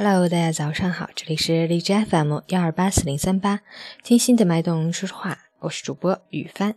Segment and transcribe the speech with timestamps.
[0.00, 3.62] Hello，大家早上好，这里是荔枝 FM 幺二八四零三八，
[4.04, 6.76] 听心的脉动说说话，我是主播雨帆。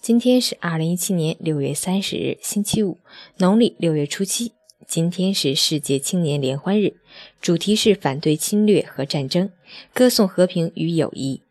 [0.00, 2.98] 今天是二零一七年六月三十日，星期五，
[3.38, 4.52] 农历六月初七。
[4.86, 6.94] 今天是世界青年联欢日，
[7.40, 9.50] 主题是反对侵略和战争，
[9.92, 11.42] 歌颂和平与友谊。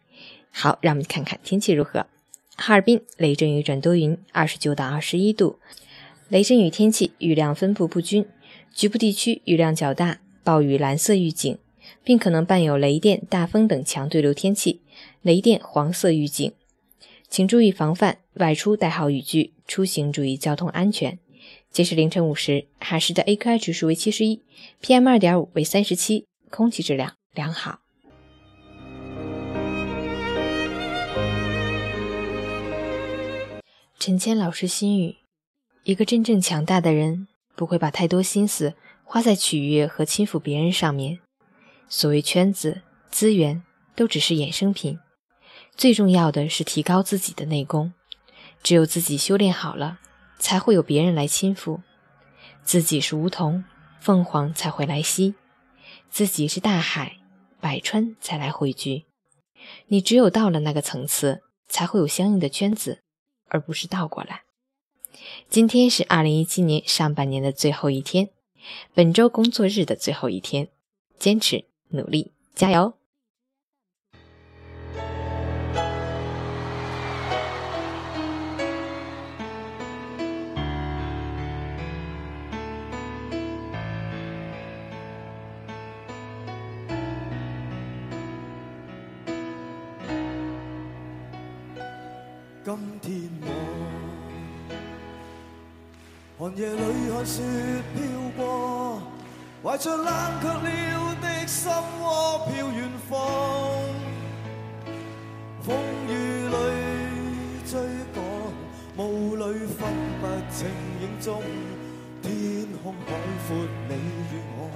[0.52, 2.06] 好，让我们看看天气如何。
[2.56, 5.60] 哈尔滨雷阵雨转多云，二十九到二十一度。
[6.29, 8.25] 雷阵雨天气，雨量分布不均，
[8.74, 10.20] 局部地区雨量较大。
[10.43, 11.57] 暴雨蓝色预警，
[12.04, 14.82] 并可能伴有雷电、大风等强对流天气。
[15.21, 16.54] 雷电黄色预警，
[17.29, 21.20] 请注意防范，外出带好雨具，出行注意交通安全。
[21.71, 24.42] 截至凌晨五时，哈市的 AQI 指数为七十一
[24.82, 27.79] ，PM 二点五为三十七，空气质量良好。
[34.00, 35.17] 陈谦老师心语：
[35.84, 38.73] 一个真正强大的人，不会把太多心思。
[39.12, 41.18] 花在取悦和亲附别人上面，
[41.88, 43.64] 所谓圈子、资源
[43.96, 45.00] 都只是衍生品，
[45.76, 47.92] 最重要的是提高自己的内功。
[48.62, 49.98] 只有自己修炼好了，
[50.38, 51.82] 才会有别人来亲附。
[52.62, 53.64] 自己是梧桐，
[54.00, 55.34] 凤凰才会来栖；
[56.12, 57.18] 自己是大海，
[57.60, 59.06] 百川才来汇聚。
[59.88, 63.02] 你只有到了那个层次，才会有相应的圈子，
[63.48, 64.44] 而不是倒过来。
[65.50, 68.30] 今天是二零一七年上半年的最后一天。
[68.94, 70.70] 本周工作日的最后一天，
[71.18, 72.94] 坚持努力，加油！
[92.66, 94.09] 今天我。
[96.40, 97.44] 寒夜里看雪
[97.94, 98.02] 飘
[98.38, 99.02] 过，
[99.62, 100.08] 怀着冷
[100.40, 101.70] 却了的心
[102.00, 103.20] 窝飘远方。
[105.61, 105.76] 风
[106.08, 106.55] 雨里
[107.70, 107.82] 追
[108.16, 108.23] 赶，
[109.05, 109.80] 雾里分
[110.22, 110.66] 不清
[111.02, 111.44] 影踪。
[112.22, 112.32] 天
[112.82, 113.11] 空海
[113.45, 113.58] 阔，
[113.89, 113.94] 你
[114.32, 114.71] 与我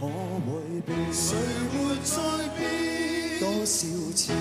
[0.00, 0.02] 可
[0.44, 0.90] 会变？
[1.12, 1.38] 谁
[1.72, 2.18] 没在
[2.58, 3.38] 变？
[3.38, 3.86] 多少
[4.16, 4.32] 次，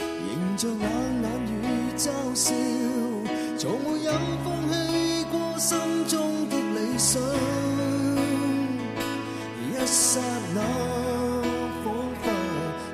[0.00, 0.82] 迎着冷
[1.22, 2.52] 眼与嘲笑。
[3.60, 4.12] 从没有
[4.42, 5.76] 放弃过心
[6.08, 7.20] 中的理想，
[9.68, 10.18] 一刹
[10.54, 10.62] 那
[11.84, 12.30] 仿佛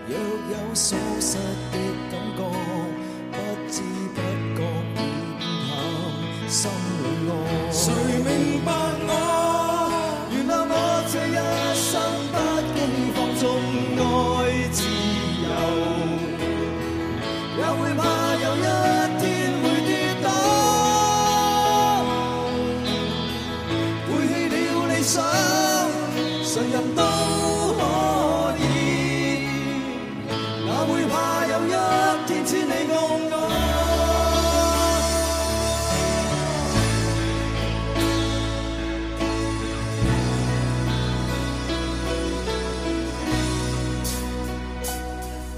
[0.09, 1.38] 若有所失
[1.71, 1.78] 的
[2.10, 2.43] 感觉，
[3.31, 3.34] 不
[3.71, 3.81] 知
[4.12, 4.19] 不
[4.56, 4.60] 觉
[4.97, 4.99] 变
[5.38, 6.96] 淡，心。
[32.47, 33.34] 千里共我？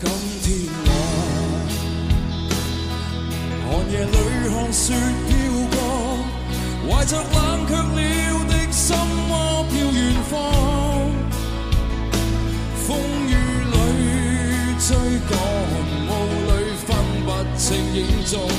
[0.00, 0.08] 今
[0.42, 0.48] 天
[0.86, 0.90] 我
[3.68, 4.16] 寒夜里
[4.48, 4.86] 看雪
[18.36, 18.57] 影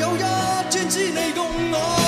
[0.00, 2.03] 有一千只你共我。